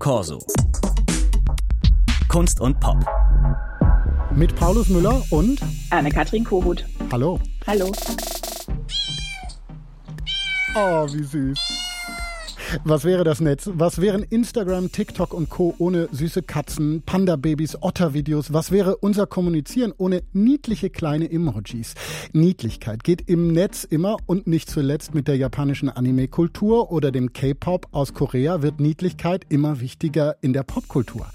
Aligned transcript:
Corso. 0.00 0.38
Kunst 2.28 2.58
und 2.58 2.80
Pop. 2.80 2.96
Mit 4.34 4.56
Paulus 4.56 4.88
Müller 4.88 5.22
und 5.28 5.60
Anne-Kathrin 5.90 6.42
Kohut. 6.42 6.86
Hallo. 7.12 7.38
Hallo. 7.66 7.92
Oh, 10.74 11.06
wie 11.12 11.22
süß. 11.22 11.89
Was 12.84 13.04
wäre 13.04 13.24
das 13.24 13.40
Netz? 13.40 13.68
Was 13.74 14.00
wären 14.00 14.22
Instagram, 14.22 14.92
TikTok 14.92 15.34
und 15.34 15.50
Co. 15.50 15.74
ohne 15.78 16.08
süße 16.12 16.42
Katzen, 16.42 17.02
Panda-Babys, 17.04 17.78
Otter-Videos? 17.80 18.52
Was 18.52 18.70
wäre 18.70 18.96
unser 18.96 19.26
Kommunizieren 19.26 19.92
ohne 19.96 20.22
niedliche 20.32 20.88
kleine 20.88 21.30
Emojis? 21.30 21.94
Niedlichkeit 22.32 23.02
geht 23.02 23.28
im 23.28 23.52
Netz 23.52 23.84
immer 23.84 24.18
und 24.26 24.46
nicht 24.46 24.70
zuletzt 24.70 25.14
mit 25.14 25.26
der 25.26 25.36
japanischen 25.36 25.88
Anime-Kultur 25.88 26.92
oder 26.92 27.10
dem 27.10 27.32
K-Pop 27.32 27.88
aus 27.90 28.14
Korea 28.14 28.62
wird 28.62 28.78
Niedlichkeit 28.78 29.46
immer 29.48 29.80
wichtiger 29.80 30.36
in 30.40 30.52
der 30.52 30.62
Popkultur. 30.62 31.26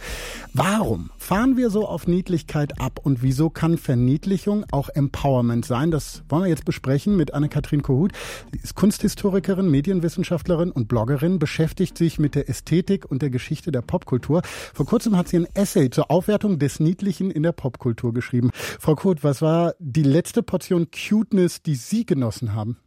Warum 0.57 1.09
fahren 1.17 1.57
wir 1.57 1.69
so 1.69 1.85
auf 1.85 2.07
Niedlichkeit 2.07 2.79
ab 2.79 3.01
und 3.03 3.21
wieso 3.21 3.49
kann 3.49 3.77
Verniedlichung 3.77 4.63
auch 4.71 4.87
Empowerment 4.87 5.65
sein? 5.65 5.91
Das 5.91 6.23
wollen 6.29 6.43
wir 6.43 6.49
jetzt 6.49 6.63
besprechen 6.63 7.17
mit 7.17 7.33
Anne-Kathrin 7.33 7.81
Kohut. 7.81 8.13
Sie 8.53 8.59
ist 8.59 8.73
Kunsthistorikerin, 8.73 9.69
Medienwissenschaftlerin 9.69 10.71
und 10.71 10.87
Bloggerin, 10.87 11.24
beschäftigt 11.39 11.97
sich 11.97 12.19
mit 12.19 12.35
der 12.35 12.49
Ästhetik 12.49 13.09
und 13.09 13.21
der 13.21 13.29
Geschichte 13.29 13.71
der 13.71 13.81
Popkultur. 13.81 14.41
Vor 14.43 14.85
kurzem 14.85 15.17
hat 15.17 15.27
sie 15.27 15.37
ein 15.37 15.47
Essay 15.53 15.89
zur 15.89 16.09
Aufwertung 16.09 16.59
des 16.59 16.79
Niedlichen 16.79 17.31
in 17.31 17.43
der 17.43 17.51
Popkultur 17.51 18.13
geschrieben. 18.13 18.51
Frau 18.53 18.95
Kohut, 18.95 19.23
was 19.23 19.41
war 19.41 19.73
die 19.79 20.03
letzte 20.03 20.43
Portion 20.43 20.87
Cuteness, 20.91 21.61
die 21.61 21.75
Sie 21.75 22.05
genossen 22.05 22.53
haben? 22.53 22.77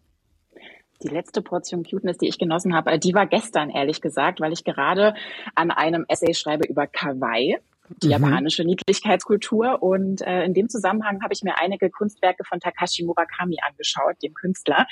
Die 1.02 1.08
letzte 1.08 1.42
Portion 1.42 1.84
Cuteness, 1.84 2.18
die 2.18 2.28
ich 2.28 2.38
genossen 2.38 2.74
habe, 2.74 2.98
die 2.98 3.14
war 3.14 3.26
gestern, 3.26 3.70
ehrlich 3.70 4.00
gesagt, 4.00 4.40
weil 4.40 4.52
ich 4.52 4.64
gerade 4.64 5.14
an 5.54 5.70
einem 5.70 6.04
Essay 6.08 6.34
schreibe 6.34 6.66
über 6.66 6.88
Kawaii, 6.88 7.58
die 8.02 8.06
mhm. 8.06 8.12
japanische 8.12 8.64
Niedlichkeitskultur. 8.64 9.82
Und 9.82 10.22
äh, 10.22 10.44
in 10.44 10.54
dem 10.54 10.68
Zusammenhang 10.68 11.22
habe 11.22 11.32
ich 11.32 11.42
mir 11.42 11.58
einige 11.58 11.90
Kunstwerke 11.90 12.44
von 12.44 12.60
Takashi 12.60 13.04
Murakami 13.04 13.56
angeschaut, 13.66 14.16
dem 14.22 14.34
Künstler. 14.34 14.86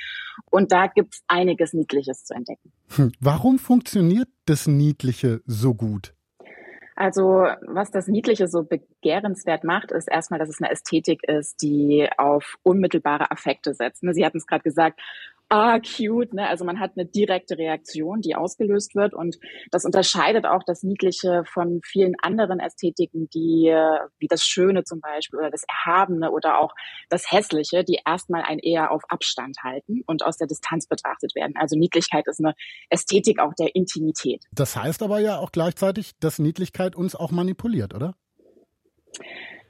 Und 0.50 0.72
da 0.72 0.86
gibt's 0.86 1.22
einiges 1.28 1.72
Niedliches 1.72 2.24
zu 2.24 2.34
entdecken. 2.34 2.72
Hm. 2.96 3.12
Warum 3.20 3.58
funktioniert 3.58 4.28
das 4.46 4.66
Niedliche 4.66 5.40
so 5.46 5.74
gut? 5.74 6.14
Also 6.96 7.46
was 7.66 7.90
das 7.90 8.08
Niedliche 8.08 8.48
so 8.48 8.64
begehrenswert 8.64 9.64
macht, 9.64 9.92
ist 9.92 10.08
erstmal, 10.08 10.40
dass 10.40 10.48
es 10.48 10.62
eine 10.62 10.70
Ästhetik 10.70 11.22
ist, 11.24 11.60
die 11.60 12.08
auf 12.16 12.56
unmittelbare 12.62 13.30
Affekte 13.30 13.74
setzt. 13.74 14.02
Ne, 14.02 14.14
Sie 14.14 14.24
hatten 14.24 14.38
es 14.38 14.46
gerade 14.46 14.62
gesagt, 14.62 14.98
ah, 15.48 15.78
cute, 15.78 16.34
ne? 16.34 16.48
Also 16.48 16.64
man 16.64 16.80
hat 16.80 16.92
eine 16.96 17.06
direkte 17.06 17.56
Reaktion, 17.58 18.20
die 18.20 18.34
ausgelöst 18.34 18.94
wird 18.94 19.14
und 19.14 19.36
das 19.70 19.84
unterscheidet 19.84 20.46
auch 20.46 20.62
das 20.66 20.82
Niedliche 20.82 21.44
von 21.44 21.80
vielen 21.84 22.14
anderen 22.20 22.58
Ästhetiken, 22.58 23.28
die, 23.32 23.72
wie 24.18 24.26
das 24.28 24.42
Schöne 24.42 24.84
zum 24.84 25.00
Beispiel 25.00 25.38
oder 25.38 25.50
das 25.50 25.62
Erhabene 25.68 26.30
oder 26.30 26.58
auch 26.60 26.74
das 27.08 27.30
Hässliche, 27.30 27.84
die 27.84 28.00
erstmal 28.04 28.42
ein 28.42 28.58
eher 28.58 28.90
auf 28.90 29.02
Abstand 29.08 29.56
halten 29.62 30.02
und 30.06 30.24
aus 30.24 30.36
der 30.36 30.46
Distanz 30.46 30.86
betrachtet 30.86 31.34
werden. 31.34 31.54
Also 31.56 31.76
Niedlichkeit 31.78 32.26
ist 32.26 32.40
eine 32.40 32.54
Ästhetik 32.90 33.40
auch 33.40 33.54
der 33.54 33.74
Intimität. 33.74 34.44
Das 34.52 34.76
heißt 34.76 35.02
aber 35.02 35.20
ja 35.20 35.38
auch 35.38 35.52
gleichzeitig, 35.52 36.12
dass 36.18 36.38
Niedlichkeit 36.38 36.96
uns 36.96 37.14
auch 37.14 37.30
manipuliert, 37.30 37.94
oder? 37.94 38.14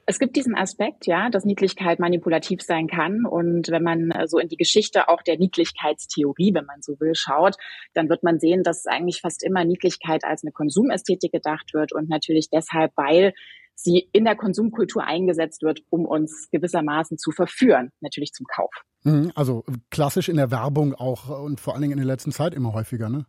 Es 0.08 0.20
gibt 0.20 0.36
diesen 0.36 0.54
Aspekt, 0.54 1.06
ja, 1.08 1.30
dass 1.30 1.44
Niedlichkeit 1.44 1.98
manipulativ 1.98 2.62
sein 2.62 2.86
kann. 2.86 3.26
Und 3.26 3.68
wenn 3.70 3.82
man 3.82 4.12
äh, 4.12 4.28
so 4.28 4.38
in 4.38 4.48
die 4.48 4.56
Geschichte 4.56 5.08
auch 5.08 5.20
der 5.22 5.36
Niedlichkeitstheorie, 5.36 6.54
wenn 6.54 6.64
man 6.64 6.80
so 6.80 6.94
will, 7.00 7.16
schaut, 7.16 7.56
dann 7.92 8.08
wird 8.08 8.22
man 8.22 8.38
sehen, 8.38 8.62
dass 8.62 8.86
eigentlich 8.86 9.20
fast 9.20 9.42
immer 9.42 9.64
Niedlichkeit 9.64 10.24
als 10.24 10.44
eine 10.44 10.52
Konsumästhetik 10.52 11.32
gedacht 11.32 11.74
wird 11.74 11.92
und 11.92 12.08
natürlich 12.08 12.48
deshalb, 12.50 12.92
weil 12.94 13.32
sie 13.74 14.08
in 14.12 14.24
der 14.24 14.36
Konsumkultur 14.36 15.04
eingesetzt 15.04 15.62
wird, 15.62 15.80
um 15.90 16.06
uns 16.06 16.48
gewissermaßen 16.50 17.18
zu 17.18 17.32
verführen, 17.32 17.90
natürlich 18.00 18.32
zum 18.32 18.46
Kauf. 18.46 18.70
Mhm, 19.02 19.32
also 19.34 19.64
klassisch 19.90 20.28
in 20.28 20.36
der 20.36 20.52
Werbung 20.52 20.94
auch 20.94 21.28
und 21.40 21.60
vor 21.60 21.74
allen 21.74 21.82
Dingen 21.82 21.92
in 21.92 21.98
der 21.98 22.06
letzten 22.06 22.32
Zeit 22.32 22.54
immer 22.54 22.72
häufiger, 22.72 23.08
ne? 23.08 23.26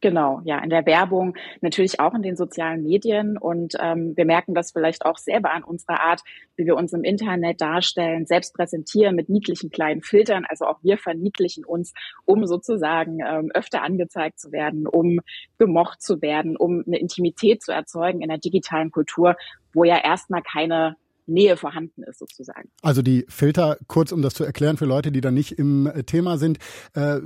Genau, 0.00 0.40
ja, 0.44 0.58
in 0.58 0.70
der 0.70 0.86
Werbung, 0.86 1.36
natürlich 1.60 1.98
auch 1.98 2.14
in 2.14 2.22
den 2.22 2.36
sozialen 2.36 2.84
Medien. 2.84 3.36
Und 3.36 3.74
ähm, 3.80 4.16
wir 4.16 4.26
merken 4.26 4.54
das 4.54 4.70
vielleicht 4.70 5.04
auch 5.04 5.18
selber 5.18 5.52
an 5.52 5.64
unserer 5.64 6.00
Art, 6.00 6.22
wie 6.54 6.66
wir 6.66 6.76
uns 6.76 6.92
im 6.92 7.02
Internet 7.02 7.60
darstellen, 7.60 8.24
selbst 8.24 8.54
präsentieren 8.54 9.16
mit 9.16 9.28
niedlichen 9.28 9.70
kleinen 9.70 10.02
Filtern. 10.02 10.44
Also 10.48 10.66
auch 10.66 10.78
wir 10.82 10.98
verniedlichen 10.98 11.64
uns, 11.64 11.94
um 12.24 12.46
sozusagen 12.46 13.18
ähm, 13.26 13.50
öfter 13.54 13.82
angezeigt 13.82 14.38
zu 14.38 14.52
werden, 14.52 14.86
um 14.86 15.18
gemocht 15.58 16.00
zu 16.00 16.22
werden, 16.22 16.56
um 16.56 16.84
eine 16.86 16.98
Intimität 16.98 17.62
zu 17.62 17.72
erzeugen 17.72 18.22
in 18.22 18.28
der 18.28 18.38
digitalen 18.38 18.92
Kultur, 18.92 19.34
wo 19.74 19.82
ja 19.82 19.98
erstmal 19.98 20.42
keine 20.42 20.96
Nähe 21.26 21.56
vorhanden 21.56 22.04
ist 22.04 22.20
sozusagen. 22.20 22.70
Also 22.82 23.02
die 23.02 23.24
Filter, 23.28 23.78
kurz 23.88 24.12
um 24.12 24.22
das 24.22 24.34
zu 24.34 24.44
erklären 24.44 24.76
für 24.76 24.86
Leute, 24.86 25.10
die 25.10 25.20
da 25.20 25.32
nicht 25.32 25.52
im 25.58 25.90
Thema 26.06 26.38
sind, 26.38 26.58
äh, 26.94 27.18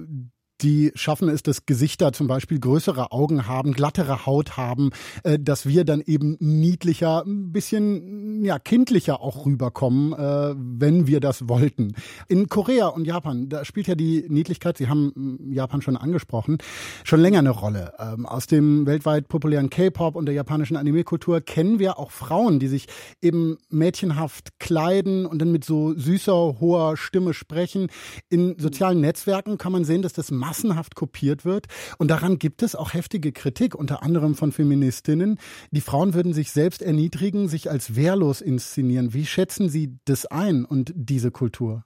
die 0.63 0.93
schaffen 0.95 1.29
es, 1.29 1.43
dass 1.43 1.67
Gesichter 1.67 2.13
zum 2.13 2.27
Beispiel 2.27 2.61
größere 2.61 3.13
Augen 3.13 3.47
haben, 3.47 3.73
glattere 3.73 4.27
Haut 4.27 4.57
haben, 4.57 4.91
äh, 5.25 5.39
dass 5.39 5.67
wir 5.67 5.85
dann 5.85 6.01
eben 6.01 6.37
niedlicher, 6.41 7.25
ein 7.25 7.53
bisschen 7.53 8.45
ja 8.45 8.59
kindlicher 8.59 9.21
auch 9.21 9.47
rüberkommen, 9.47 10.13
äh, 10.13 10.55
wenn 10.57 11.07
wir 11.07 11.21
das 11.21 11.49
wollten. 11.49 11.95
In 12.29 12.49
Korea 12.49 12.89
und 12.89 13.07
Japan, 13.07 13.49
da 13.49 13.65
spielt 13.65 13.87
ja 13.87 13.95
die 13.95 14.25
Niedlichkeit, 14.29 14.79
Sie 14.79 14.89
haben 14.89 15.13
hm, 15.15 15.53
Japan 15.53 15.83
schon 15.83 15.97
angesprochen, 15.97 16.59
schon 17.05 17.21
länger 17.21 17.41
eine 17.41 17.51
Rolle. 17.51 17.93
Ähm, 17.99 18.27
aus 18.27 18.47
dem 18.47 18.87
weltweit 18.87 19.29
populären 19.29 19.71
K-Pop 19.71 20.17
und 20.17 20.27
der 20.27 20.35
japanischen 20.35 20.77
Anime-Kultur 20.77 21.41
kennen 21.41 21.79
wir 21.79 21.99
auch 21.99 22.11
Frauen, 22.11 22.59
die 22.59 22.69
sich 22.69 22.87
eben 23.21 23.59
mädchenhaft 23.71 24.59
kleiden 24.59 25.27
und 25.27 25.41
dann 25.41 25.53
mit 25.53 25.65
so 25.65 25.95
süßer, 25.95 26.61
hoher 26.61 26.97
Stimme 26.97 27.35
sprechen. 27.35 27.89
In 28.29 28.59
sozialen 28.59 29.01
Netzwerken 29.01 29.59
kann 29.59 29.73
man 29.73 29.85
sehen, 29.85 30.03
dass 30.03 30.13
das 30.13 30.31
massenhaft 30.53 30.95
kopiert 30.95 31.47
wird. 31.47 31.67
Und 31.97 32.11
daran 32.11 32.39
gibt 32.39 32.63
es 32.63 32.75
auch 32.75 32.93
heftige 32.93 33.33
Kritik, 33.33 33.75
unter 33.75 34.03
anderem 34.03 34.35
von 34.35 34.53
Feministinnen. 34.53 35.39
Die 35.71 35.81
Frauen 35.81 36.13
würden 36.13 36.35
sich 36.35 36.51
selbst 36.53 36.83
erniedrigen, 36.83 37.49
sich 37.49 37.71
als 37.71 37.97
wehrlos 37.97 38.43
inszenieren. 38.43 39.15
Wie 39.15 39.25
schätzen 39.25 39.71
Sie 39.71 39.97
das 40.05 40.27
ein 40.27 40.67
und 40.67 40.93
diese 40.95 41.31
Kultur? 41.31 41.85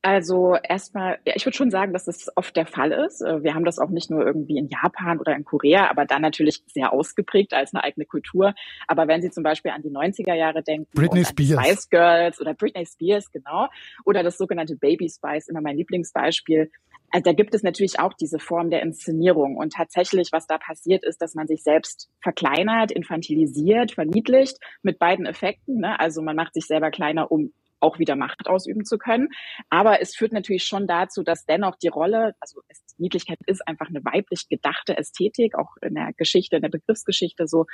Also 0.00 0.56
erstmal, 0.62 1.18
ja, 1.26 1.32
ich 1.34 1.44
würde 1.44 1.56
schon 1.56 1.72
sagen, 1.72 1.92
dass 1.92 2.04
das 2.04 2.28
oft 2.36 2.54
der 2.54 2.66
Fall 2.66 2.92
ist. 2.92 3.20
Äh, 3.20 3.42
wir 3.42 3.54
haben 3.54 3.64
das 3.64 3.80
auch 3.80 3.90
nicht 3.90 4.10
nur 4.10 4.24
irgendwie 4.24 4.56
in 4.56 4.68
Japan 4.68 5.18
oder 5.18 5.34
in 5.34 5.44
Korea, 5.44 5.90
aber 5.90 6.04
dann 6.04 6.22
natürlich 6.22 6.62
sehr 6.66 6.92
ausgeprägt 6.92 7.52
als 7.52 7.74
eine 7.74 7.82
eigene 7.82 8.06
Kultur. 8.06 8.54
Aber 8.86 9.08
wenn 9.08 9.22
Sie 9.22 9.30
zum 9.30 9.42
Beispiel 9.42 9.72
an 9.72 9.82
die 9.82 9.90
90er 9.90 10.34
Jahre 10.34 10.62
denken, 10.62 10.88
Britney 10.94 11.24
Spears. 11.24 11.64
Spice 11.64 11.90
Girls 11.90 12.40
oder 12.40 12.54
Britney 12.54 12.86
Spears, 12.86 13.32
genau, 13.32 13.68
oder 14.04 14.22
das 14.22 14.38
sogenannte 14.38 14.76
Baby 14.76 15.08
Spice, 15.08 15.48
immer 15.48 15.60
mein 15.60 15.76
Lieblingsbeispiel, 15.76 16.70
also 17.10 17.24
da 17.24 17.32
gibt 17.32 17.54
es 17.54 17.62
natürlich 17.62 17.98
auch 18.00 18.12
diese 18.12 18.38
Form 18.38 18.70
der 18.70 18.82
Inszenierung. 18.82 19.56
Und 19.56 19.72
tatsächlich, 19.72 20.28
was 20.30 20.46
da 20.46 20.58
passiert, 20.58 21.04
ist, 21.04 21.22
dass 21.22 21.34
man 21.34 21.46
sich 21.46 21.62
selbst 21.62 22.10
verkleinert, 22.20 22.92
infantilisiert, 22.92 23.92
verniedlicht 23.92 24.58
mit 24.82 24.98
beiden 24.98 25.26
Effekten. 25.26 25.80
Ne? 25.80 25.98
Also 25.98 26.22
man 26.22 26.36
macht 26.36 26.54
sich 26.54 26.66
selber 26.66 26.90
kleiner, 26.90 27.32
um 27.32 27.52
auch 27.80 27.98
wieder 27.98 28.16
Macht 28.16 28.48
ausüben 28.48 28.84
zu 28.84 28.98
können. 28.98 29.28
Aber 29.70 30.00
es 30.00 30.14
führt 30.14 30.32
natürlich 30.32 30.64
schon 30.64 30.86
dazu, 30.86 31.22
dass 31.22 31.46
dennoch 31.46 31.76
die 31.76 31.88
Rolle, 31.88 32.34
also 32.40 32.60
Niedlichkeit 32.98 33.38
ist 33.46 33.66
einfach 33.66 33.88
eine 33.88 34.04
weiblich 34.04 34.48
gedachte 34.48 34.96
Ästhetik, 34.96 35.54
auch 35.56 35.76
in 35.82 35.94
der 35.94 36.12
Geschichte, 36.16 36.56
in 36.56 36.62
der 36.62 36.68
Begriffsgeschichte 36.68 37.46
so 37.46 37.66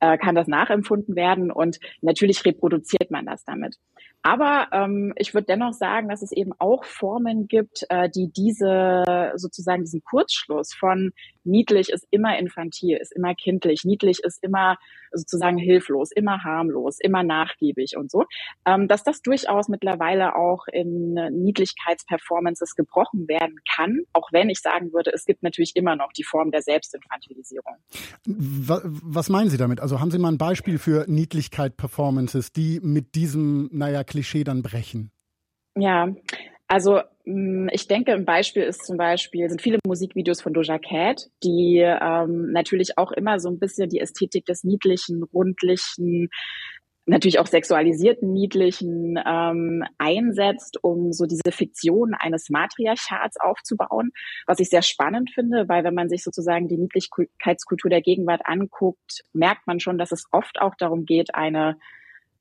äh, 0.00 0.18
kann 0.18 0.34
das 0.34 0.48
nachempfunden 0.48 1.16
werden 1.16 1.50
und 1.50 1.78
natürlich 2.00 2.44
reproduziert 2.44 3.10
man 3.10 3.26
das 3.26 3.44
damit. 3.44 3.76
Aber 4.22 4.68
ähm, 4.72 5.12
ich 5.16 5.34
würde 5.34 5.46
dennoch 5.46 5.72
sagen, 5.72 6.08
dass 6.08 6.22
es 6.22 6.30
eben 6.30 6.52
auch 6.58 6.84
Formen 6.84 7.48
gibt, 7.48 7.84
äh, 7.88 8.08
die 8.08 8.30
diese 8.30 9.32
sozusagen 9.34 9.82
diesen 9.82 10.02
Kurzschluss 10.04 10.72
von 10.72 11.10
niedlich 11.44 11.90
ist 11.90 12.06
immer 12.10 12.38
infantil, 12.38 12.98
ist 13.00 13.12
immer 13.12 13.34
kindlich, 13.34 13.84
niedlich 13.84 14.20
ist 14.24 14.42
immer 14.42 14.76
sozusagen 15.12 15.58
hilflos, 15.58 16.10
immer 16.12 16.42
harmlos, 16.42 16.98
immer 17.00 17.22
nachgiebig 17.22 17.96
und 17.96 18.10
so, 18.10 18.24
ähm, 18.66 18.88
dass 18.88 19.04
das 19.04 19.22
durchaus 19.22 19.68
mittlerweile 19.68 20.36
auch 20.36 20.66
in 20.72 21.14
Niedlichkeitsperformances 21.14 22.74
gebrochen 22.74 23.28
werden 23.28 23.56
kann, 23.74 24.02
auch 24.12 24.32
wenn 24.32 24.50
ich 24.50 24.60
sagen 24.60 24.92
würde, 24.92 25.12
es 25.12 25.24
gibt 25.24 25.42
natürlich 25.42 25.72
immer 25.74 25.96
noch 25.96 26.12
die 26.12 26.24
Form 26.24 26.50
der 26.50 26.62
Selbstinfantilisierung. 26.62 27.76
Was 28.24 29.28
meinen 29.28 29.50
Sie 29.50 29.56
damit? 29.58 29.80
Also 29.80 30.00
haben 30.00 30.10
Sie 30.10 30.18
mal 30.18 30.32
ein 30.32 30.38
Beispiel 30.38 30.78
für 30.78 31.04
Niedlichkeit-Performances, 31.08 32.52
die 32.52 32.80
mit 32.82 33.14
diesem, 33.14 33.68
naja, 33.72 34.04
Klischee 34.04 34.44
dann 34.44 34.62
brechen? 34.62 35.10
Ja, 35.74 36.08
also 36.72 37.02
mm, 37.26 37.68
ich 37.70 37.86
denke, 37.86 38.14
ein 38.14 38.24
Beispiel 38.24 38.62
ist 38.62 38.86
zum 38.86 38.96
Beispiel, 38.96 39.46
sind 39.50 39.60
viele 39.60 39.78
Musikvideos 39.86 40.40
von 40.40 40.54
Doja 40.54 40.78
Cat, 40.78 41.28
die 41.44 41.80
ähm, 41.80 42.50
natürlich 42.50 42.96
auch 42.96 43.12
immer 43.12 43.40
so 43.40 43.50
ein 43.50 43.58
bisschen 43.58 43.90
die 43.90 44.00
Ästhetik 44.00 44.46
des 44.46 44.64
niedlichen, 44.64 45.22
rundlichen, 45.22 46.30
natürlich 47.04 47.38
auch 47.40 47.46
sexualisierten 47.46 48.32
Niedlichen 48.32 49.18
ähm, 49.22 49.84
einsetzt, 49.98 50.78
um 50.82 51.12
so 51.12 51.26
diese 51.26 51.52
Fiktion 51.52 52.14
eines 52.14 52.48
Matriarchats 52.48 53.38
aufzubauen, 53.38 54.10
was 54.46 54.58
ich 54.58 54.70
sehr 54.70 54.80
spannend 54.80 55.30
finde, 55.34 55.68
weil 55.68 55.84
wenn 55.84 55.94
man 55.94 56.08
sich 56.08 56.22
sozusagen 56.22 56.68
die 56.68 56.78
Niedlichkeitskultur 56.78 57.90
der 57.90 58.00
Gegenwart 58.00 58.46
anguckt, 58.46 59.24
merkt 59.34 59.66
man 59.66 59.78
schon, 59.78 59.98
dass 59.98 60.10
es 60.10 60.24
oft 60.30 60.58
auch 60.58 60.74
darum 60.78 61.04
geht, 61.04 61.34
eine 61.34 61.76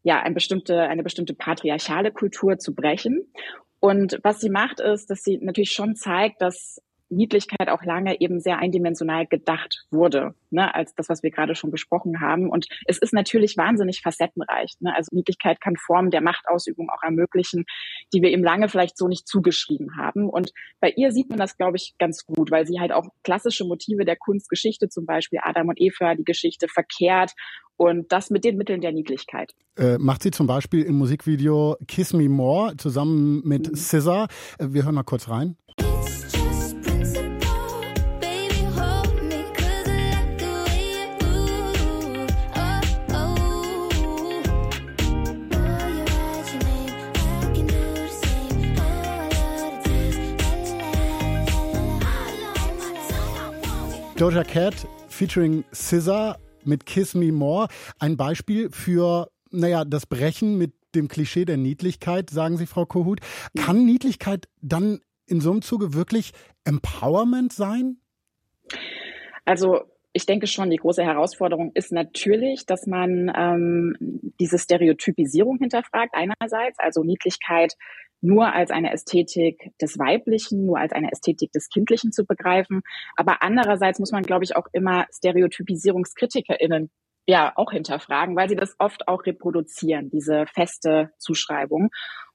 ja, 0.04 0.19
eine 0.19 0.33
bestimmte, 0.33 0.81
eine 0.81 1.04
bestimmte 1.04 1.36
patriarchale 1.36 2.12
Kultur 2.12 2.57
zu 2.57 2.74
brechen. 2.74 3.31
Und 3.81 4.19
was 4.24 4.39
sie 4.39 4.50
macht, 4.50 4.80
ist, 4.80 5.10
dass 5.10 5.24
sie 5.24 5.39
natürlich 5.42 5.72
schon 5.72 5.95
zeigt, 5.95 6.42
dass 6.42 6.81
Niedlichkeit 7.12 7.68
auch 7.68 7.83
lange 7.83 8.22
eben 8.22 8.39
sehr 8.39 8.60
eindimensional 8.60 9.28
gedacht 9.28 9.86
wurde, 9.92 10.33
ne, 10.50 10.74
als 10.74 10.95
das, 10.95 11.10
was 11.10 11.24
wir 11.24 11.31
gerade 11.31 11.56
schon 11.56 11.72
besprochen 11.72 12.22
haben. 12.22 12.50
Und 12.50 12.68
es 12.86 12.98
ist 13.00 13.13
natürlich 13.13 13.57
wahnsinnig 13.57 14.01
facettenreich. 14.01 14.75
Ne? 14.80 14.95
Also 14.95 15.13
Niedlichkeit 15.13 15.60
kann 15.60 15.75
Formen 15.75 16.10
der 16.10 16.22
Machtausübung 16.22 16.89
auch 16.89 17.04
ermöglichen, 17.04 17.66
die 18.13 18.22
wir 18.22 18.30
eben 18.30 18.44
lange 18.44 18.69
vielleicht 18.69 18.98
so 18.98 19.07
nicht 19.07 19.28
zugeschrieben 19.28 19.98
haben. 19.98 20.30
Und 20.30 20.54
bei 20.80 20.92
ihr 20.95 21.12
sieht 21.12 21.30
man 21.30 21.38
das, 21.39 21.57
glaube 21.57 21.78
ich, 21.78 21.95
ganz 22.00 22.25
gut, 22.25 22.50
weil 22.50 22.66
sie 22.66 22.80
halt 22.80 22.94
auch 22.94 23.10
klassische 23.24 23.66
Motive 23.66 24.06
der 24.06 24.16
Kunstgeschichte, 24.16 24.88
zum 24.88 25.06
Beispiel 25.06 25.39
Adam 25.44 25.68
und 25.68 25.81
Eva, 25.81 26.16
die 26.16 26.24
Geschichte 26.24 26.68
verkehrt 26.69 27.33
und 27.81 28.12
das 28.12 28.30
mit 28.30 28.44
den 28.44 28.57
Mitteln 28.57 28.80
der 28.80 28.92
Niedlichkeit. 28.92 29.56
Äh, 29.75 29.98
macht 29.98 30.22
sie 30.22 30.30
zum 30.30 30.45
Beispiel 30.45 30.83
im 30.83 31.00
Musikvideo 31.00 31.78
Kiss 31.88 32.13
Me 32.13 32.30
More 32.30 32.78
zusammen 32.78 33.42
mit 33.44 33.72
mhm. 33.72 33.75
Scissor. 33.75 34.28
Äh, 34.60 34.68
wir 34.69 34.86
hören 34.86 34.94
mal 34.94 35.01
kurz 35.01 35.28
rein. 35.28 35.57
Doja 54.18 54.44
Cat 54.44 54.75
featuring 55.10 55.63
Scissor 55.74 56.38
mit 56.66 56.86
Kiss 56.86 57.16
Me 57.16 57.31
More. 57.31 57.68
Ein 58.00 58.18
Beispiel 58.18 58.69
für, 58.72 59.30
naja, 59.50 59.86
das 59.86 60.06
Brechen 60.06 60.58
mit 60.58 60.74
dem 60.96 61.08
Klischee 61.08 61.46
der 61.46 61.58
Niedlichkeit, 61.58 62.30
sagen 62.30 62.58
Sie, 62.58 62.66
Frau 62.66 62.86
Kohut. 62.86 63.19
Kann 63.58 63.86
Niedlichkeit 63.86 64.48
dann 64.62 65.00
in 65.25 65.42
so 65.42 65.52
einem 65.52 65.62
Zuge 65.62 65.94
wirklich 65.94 66.34
Empowerment 66.66 67.54
sein? 67.54 67.98
Also 69.46 69.81
ich 70.13 70.25
denke 70.25 70.48
schon, 70.48 70.69
die 70.69 70.78
große 70.78 71.04
Herausforderung 71.04 71.72
ist 71.74 71.92
natürlich, 71.92 72.66
dass 72.66 72.86
man 72.86 73.31
ähm, 73.36 73.96
diese 74.40 74.60
Stereotypisierung 74.60 75.57
hinterfragt 75.57 76.14
einerseits, 76.14 76.80
also 76.80 77.04
Niedlichkeit 77.04 77.75
nur 78.21 78.53
als 78.53 78.71
eine 78.71 78.91
Ästhetik 78.94 79.71
des 79.81 79.97
Weiblichen, 79.97 80.65
nur 80.65 80.79
als 80.79 80.94
eine 80.94 81.12
Ästhetik 81.12 81.51
des 81.51 81.69
Kindlichen 81.69 82.12
zu 82.12 82.25
begreifen. 82.25 82.81
Aber 83.15 83.41
andererseits 83.41 84.00
muss 84.00 84.12
man, 84.12 84.23
glaube 84.23 84.44
ich, 84.44 84.56
auch 84.56 84.68
immer 84.73 85.06
StereotypisierungskritikerInnen 85.12 86.89
ja 87.27 87.53
auch 87.56 87.71
hinterfragen, 87.71 88.35
weil 88.35 88.50
sie 88.50 88.56
das 88.56 88.75
oft 88.79 89.07
auch 89.07 89.25
reproduzieren, 89.25 90.09
diese 90.09 90.45
feste 90.47 91.12
Zuschreibung. 91.18 91.89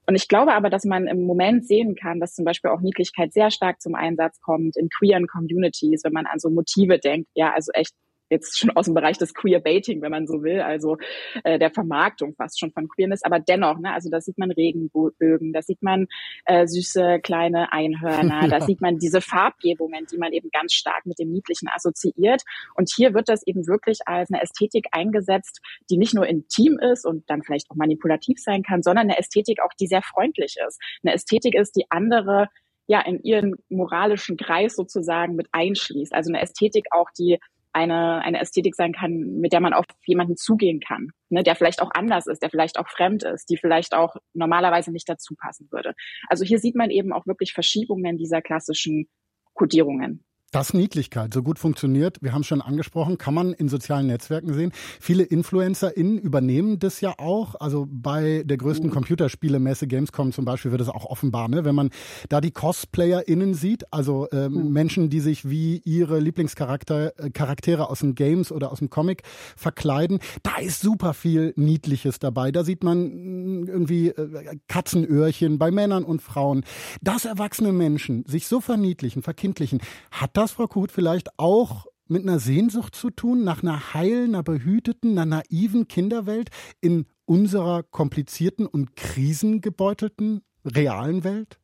Und 0.09 0.15
ich 0.15 0.29
glaube 0.29 0.53
aber, 0.55 0.71
dass 0.71 0.85
man 0.85 1.09
im 1.09 1.27
Moment 1.27 1.67
sehen 1.67 1.97
kann, 1.97 2.21
dass 2.21 2.35
zum 2.35 2.45
Beispiel 2.45 2.71
auch 2.71 2.81
Niedlichkeit 2.81 3.33
sehr 3.33 3.51
stark 3.51 3.81
zum 3.81 3.97
Einsatz 3.97 4.41
kommt 4.41 4.77
in 4.77 4.89
queeren 4.89 5.27
Communities, 5.27 6.05
wenn 6.05 6.13
man 6.13 6.27
an 6.27 6.39
so 6.39 6.49
Motive 6.49 6.99
denkt. 7.01 7.29
Ja, 7.35 7.53
also 7.53 7.73
echt 7.73 7.93
jetzt 8.31 8.59
schon 8.59 8.71
aus 8.71 8.87
dem 8.87 8.95
Bereich 8.95 9.19
des 9.19 9.35
Queerbaiting, 9.35 10.03
wenn 10.03 10.11
man 10.11 10.27
so 10.27 10.43
will, 10.43 10.61
also 10.61 10.97
äh, 11.45 11.59
der 11.59 11.71
Vermarktung 11.71 12.35
fast 12.35 12.59
schon 12.59 12.73
von 12.73 12.89
Queerness, 12.89 13.23
aber 13.23 13.41
dennoch, 13.41 13.79
ne, 13.79 13.93
also 13.93 14.11
da 14.11 14.21
sieht 14.21 14.39
man 14.39 14.51
Regenbögen, 14.51 15.53
da 15.53 15.63
sieht 15.63 15.83
man 15.83 16.07
äh, 16.45 16.67
süße 16.67 17.21
kleine 17.23 17.73
Einhörner, 17.73 18.43
ja. 18.43 18.49
da 18.49 18.61
sieht 18.61 18.81
man 18.81 18.99
diese 18.99 19.21
Farbgebungen, 19.21 20.07
die 20.11 20.19
man 20.19 20.33
eben 20.33 20.51
ganz 20.51 20.73
stark 20.73 21.07
mit 21.07 21.19
dem 21.19 21.31
Niedlichen 21.31 21.69
assoziiert. 21.69 22.43
Und 22.75 22.91
hier 22.95 23.15
wird 23.15 23.29
das 23.29 23.47
eben 23.47 23.67
wirklich 23.67 24.01
als 24.07 24.31
eine 24.31 24.43
Ästhetik 24.43 24.87
eingesetzt, 24.93 25.61
die 25.91 25.97
nicht 25.97 26.15
nur 26.15 26.27
intim 26.27 26.79
ist 26.79 27.05
und 27.07 27.29
dann 27.29 27.43
vielleicht 27.43 27.71
auch 27.71 27.77
manipulativ 27.77 28.39
sein 28.39 28.63
kann, 28.63 28.83
sondern 28.83 29.07
eine 29.07 29.19
Ästhetik 29.19 29.61
auch, 29.63 29.73
die 29.79 29.87
sehr 29.87 30.03
freundlich 30.03 30.57
ist. 30.67 30.81
Eine 31.03 31.15
Ästhetik 31.15 31.55
ist, 31.55 31.77
die 31.77 31.87
andere 31.91 32.49
ja 32.87 33.01
in 33.01 33.21
ihren 33.23 33.57
moralischen 33.69 34.37
Kreis 34.37 34.77
sozusagen 34.77 35.35
mit 35.35 35.49
einschließt. 35.53 36.15
Also 36.15 36.31
eine 36.31 36.41
Ästhetik 36.41 36.87
auch, 36.93 37.09
die 37.19 37.39
eine, 37.77 38.23
eine 38.23 38.41
Ästhetik 38.41 38.75
sein 38.75 38.95
kann, 38.95 39.13
mit 39.39 39.53
der 39.53 39.61
man 39.61 39.75
auf 39.75 39.85
jemanden 40.07 40.39
zugehen 40.39 40.81
kann, 40.81 41.11
ne, 41.29 41.43
der 41.43 41.57
vielleicht 41.57 41.83
auch 41.83 41.91
anders 41.93 42.27
ist, 42.27 42.43
der 42.43 42.49
vielleicht 42.49 42.79
auch 42.79 42.89
fremd 42.89 43.23
ist, 43.23 43.51
die 43.51 43.59
vielleicht 43.59 43.95
auch 43.95 44.17
normalerweise 44.33 44.91
nicht 44.93 45.07
dazu 45.07 45.35
passen 45.37 45.69
würde. 45.71 45.93
Also 46.29 46.43
hier 46.43 46.59
sieht 46.59 46.75
man 46.75 46.91
eben 46.91 47.13
auch 47.13 47.27
wirklich 47.27 47.53
Verschiebungen 47.53 48.17
dieser 48.17 48.41
klassischen 48.41 49.09
Kodierungen. 49.53 50.25
Dass 50.57 50.73
Niedlichkeit 50.73 51.35
so 51.35 51.43
gut 51.43 51.59
funktioniert, 51.59 52.17
wir 52.23 52.33
haben 52.33 52.41
es 52.41 52.47
schon 52.47 52.63
angesprochen, 52.63 53.19
kann 53.19 53.35
man 53.35 53.53
in 53.53 53.69
sozialen 53.69 54.07
Netzwerken 54.07 54.55
sehen. 54.55 54.73
Viele 55.01 55.23
InfluencerInnen 55.23 56.19
übernehmen 56.19 56.79
das 56.79 57.03
ja 57.03 57.13
auch. 57.19 57.57
Also 57.61 57.87
bei 57.91 58.43
der 58.43 58.57
größten 58.57 58.89
mhm. 58.89 58.95
Computerspielemesse 58.95 59.87
Gamescom 59.87 60.33
zum 60.33 60.47
Beispiel 60.47 60.71
wird 60.71 60.81
es 60.81 60.89
auch 60.89 61.05
offenbar, 61.05 61.49
ne? 61.49 61.67
wenn 61.67 61.75
man 61.75 61.91
da 62.31 62.41
die 62.41 62.53
CosplayerInnen 62.53 63.53
sieht, 63.53 63.93
also 63.93 64.29
ähm, 64.33 64.53
mhm. 64.55 64.73
Menschen, 64.73 65.11
die 65.11 65.21
sich 65.21 65.47
wie 65.47 65.83
ihre 65.85 66.21
Lieblingscharaktere 66.21 67.13
äh, 67.19 67.29
Charaktere 67.29 67.91
aus 67.91 68.01
den 68.01 68.15
Games 68.15 68.51
oder 68.51 68.73
aus 68.73 68.79
dem 68.79 68.89
Comic 68.89 69.25
verkleiden. 69.57 70.21
Da 70.43 70.57
ist 70.57 70.81
super 70.81 71.13
viel 71.13 71.53
Niedliches 71.57 72.19
dabei. 72.19 72.51
Da 72.51 72.65
sieht 72.65 72.83
man 72.83 73.61
mm, 73.61 73.69
irgendwie 73.69 74.09
äh, 74.09 74.57
Katzenöhrchen 74.69 75.59
bei 75.59 75.71
Männern 75.71 76.05
und 76.05 76.23
Frauen. 76.23 76.65
Dass 77.03 77.27
erwachsene 77.27 77.73
Menschen 77.73 78.25
sich 78.27 78.47
so 78.47 78.63
verniedlichen, 78.63 79.23
verkindlichen, 79.23 79.81
hat 80.11 80.31
das, 80.33 80.46
Frau 80.53 80.67
Kuhut, 80.67 80.93
vielleicht 80.93 81.39
auch 81.39 81.87
mit 82.09 82.23
einer 82.23 82.39
Sehnsucht 82.39 82.95
zu 82.95 83.11
tun, 83.11 83.45
nach 83.45 83.63
einer 83.63 83.95
heilen, 83.95 84.35
einer 84.35 84.43
behüteten, 84.43 85.19
einer 85.19 85.43
naiven 85.51 85.89
Kinderwelt 85.89 86.51
in 86.81 87.07
unserer 87.25 87.83
komplizierten 87.83 88.67
und 88.67 88.95
krisengebeutelten 88.97 90.43
realen 90.65 91.25
Welt? 91.25 91.59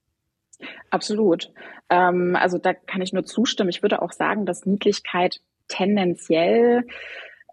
Absolut. 0.90 1.52
Ähm, 1.90 2.36
also 2.38 2.58
da 2.58 2.74
kann 2.74 3.02
ich 3.02 3.12
nur 3.12 3.24
zustimmen. 3.24 3.70
Ich 3.70 3.82
würde 3.82 4.02
auch 4.02 4.12
sagen, 4.12 4.46
dass 4.46 4.66
Niedlichkeit 4.66 5.40
tendenziell 5.68 6.84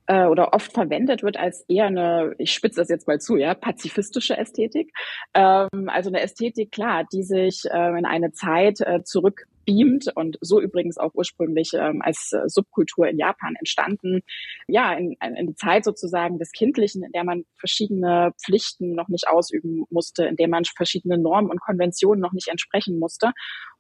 äh, 0.08 0.26
oder 0.26 0.54
oft 0.54 0.74
verwendet 0.74 1.24
wird 1.24 1.38
als 1.38 1.64
eher 1.68 1.86
eine, 1.86 2.34
ich 2.38 2.52
spitze 2.52 2.82
das 2.82 2.90
jetzt 2.90 3.08
mal 3.08 3.20
zu, 3.20 3.38
ja, 3.38 3.54
pazifistische 3.54 4.38
Ästhetik. 4.38 4.92
Ähm, 5.34 5.88
also 5.88 6.10
eine 6.10 6.22
Ästhetik, 6.22 6.72
klar, 6.72 7.06
die 7.12 7.24
sich 7.24 7.64
äh, 7.72 7.98
in 7.98 8.06
eine 8.06 8.32
Zeit 8.32 8.82
äh, 8.82 9.04
zurück 9.04 9.46
beamt 9.70 10.12
und 10.16 10.38
so 10.42 10.60
übrigens 10.60 10.98
auch 10.98 11.12
ursprünglich 11.14 11.74
ähm, 11.74 12.02
als 12.02 12.32
äh, 12.34 12.48
Subkultur 12.48 13.08
in 13.08 13.18
Japan 13.18 13.56
entstanden. 13.58 14.22
Ja, 14.68 14.94
in, 14.94 15.16
in 15.22 15.48
die 15.48 15.56
Zeit 15.56 15.86
sozusagen 15.86 16.40
des 16.40 16.52
Kindlichen, 16.52 17.04
in 17.04 17.12
der 17.12 17.24
man 17.24 17.44
verschiedene 17.58 18.34
Pflichten 18.44 18.96
noch 18.96 19.08
nicht 19.08 19.28
ausüben 19.28 19.86
musste, 19.90 20.26
in 20.26 20.36
der 20.36 20.48
man 20.48 20.64
verschiedene 20.66 21.18
Normen 21.18 21.52
und 21.52 21.62
Konventionen 21.62 22.22
noch 22.22 22.34
nicht 22.34 22.48
entsprechen 22.48 23.00
musste. 23.00 23.32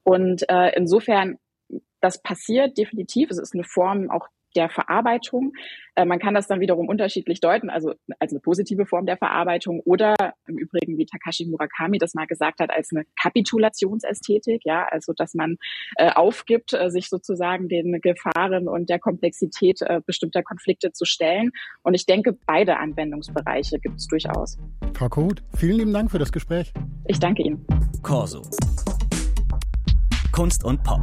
Und 0.03 0.47
äh, 0.49 0.71
insofern 0.75 1.37
das 2.01 2.21
passiert 2.21 2.77
definitiv. 2.77 3.29
Es 3.29 3.39
ist 3.39 3.53
eine 3.53 3.63
Form 3.63 4.09
auch 4.09 4.27
der 4.55 4.69
Verarbeitung. 4.69 5.53
Äh, 5.95 6.05
man 6.05 6.19
kann 6.19 6.33
das 6.33 6.47
dann 6.47 6.59
wiederum 6.59 6.87
unterschiedlich 6.87 7.39
deuten, 7.39 7.69
also 7.69 7.93
als 8.19 8.31
eine 8.31 8.39
positive 8.39 8.85
Form 8.85 9.05
der 9.05 9.17
Verarbeitung 9.17 9.81
oder 9.81 10.15
im 10.47 10.57
Übrigen, 10.57 10.97
wie 10.97 11.05
Takashi 11.05 11.45
Murakami 11.45 11.97
das 11.97 12.13
mal 12.13 12.27
gesagt 12.27 12.59
hat, 12.59 12.71
als 12.71 12.89
eine 12.93 13.05
Kapitulationsästhetik, 13.21 14.61
ja, 14.65 14.87
also 14.89 15.13
dass 15.13 15.33
man 15.33 15.57
äh, 15.95 16.11
aufgibt, 16.11 16.73
äh, 16.73 16.89
sich 16.89 17.09
sozusagen 17.09 17.67
den 17.67 17.99
Gefahren 18.01 18.67
und 18.67 18.89
der 18.89 18.99
Komplexität 18.99 19.79
bestimmter 20.05 20.43
Konflikte 20.43 20.91
zu 20.91 21.05
stellen. 21.05 21.51
Und 21.83 21.93
ich 21.93 22.05
denke, 22.05 22.37
beide 22.45 22.77
Anwendungsbereiche 22.77 23.79
gibt 23.79 23.97
es 23.97 24.07
durchaus. 24.07 24.57
Frau 24.93 25.09
Kohut, 25.09 25.43
vielen 25.55 25.77
lieben 25.77 25.93
Dank 25.93 26.11
für 26.11 26.19
das 26.19 26.31
Gespräch. 26.31 26.73
Ich 27.05 27.19
danke 27.19 27.43
Ihnen. 27.43 27.65
Corso. 28.03 28.41
Kunst 30.31 30.63
und 30.63 30.83
Pop. 30.83 31.01